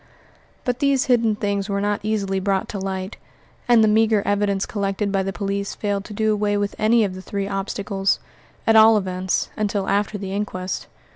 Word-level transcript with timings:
But 0.63 0.79
these 0.79 1.05
hidden 1.05 1.35
things 1.35 1.69
were 1.69 1.79
not 1.79 1.99
easily 2.01 2.39
brought 2.39 2.67
to 2.69 2.79
light; 2.79 3.17
and 3.67 3.83
the 3.83 3.87
meagre 3.87 4.23
evidence 4.25 4.65
collected 4.65 5.11
by 5.11 5.21
the 5.21 5.31
police 5.31 5.75
failed 5.75 6.05
to 6.05 6.13
do 6.15 6.33
away 6.33 6.57
with 6.57 6.73
any 6.79 7.01
one 7.01 7.11
of 7.11 7.13
the 7.13 7.21
three 7.21 7.47
obstacles 7.47 8.19
at 8.65 8.75
all 8.75 8.97
events, 8.97 9.51
until 9.55 9.87
after 9.87 10.17
the 10.17 10.33
inquest. 10.33 10.87